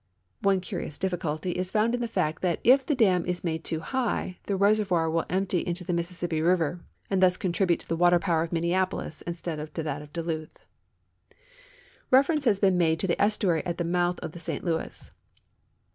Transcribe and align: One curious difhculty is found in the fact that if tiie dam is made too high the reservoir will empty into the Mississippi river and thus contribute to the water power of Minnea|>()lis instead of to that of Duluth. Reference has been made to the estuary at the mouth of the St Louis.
One 0.41 0.61
curious 0.61 0.97
difhculty 0.97 1.51
is 1.51 1.69
found 1.69 1.93
in 1.93 2.01
the 2.01 2.07
fact 2.07 2.41
that 2.41 2.59
if 2.63 2.87
tiie 2.87 2.97
dam 2.97 3.23
is 3.23 3.43
made 3.43 3.63
too 3.63 3.81
high 3.81 4.39
the 4.47 4.55
reservoir 4.55 5.11
will 5.11 5.27
empty 5.29 5.59
into 5.59 5.83
the 5.83 5.93
Mississippi 5.93 6.41
river 6.41 6.81
and 7.11 7.21
thus 7.21 7.37
contribute 7.37 7.79
to 7.81 7.87
the 7.87 7.95
water 7.95 8.17
power 8.17 8.41
of 8.41 8.49
Minnea|>()lis 8.49 9.21
instead 9.27 9.59
of 9.59 9.71
to 9.75 9.83
that 9.83 10.01
of 10.01 10.11
Duluth. 10.11 10.57
Reference 12.09 12.45
has 12.45 12.59
been 12.59 12.79
made 12.79 12.99
to 12.99 13.05
the 13.05 13.21
estuary 13.21 13.63
at 13.63 13.77
the 13.77 13.83
mouth 13.83 14.19
of 14.21 14.31
the 14.31 14.39
St 14.39 14.63
Louis. 14.63 15.11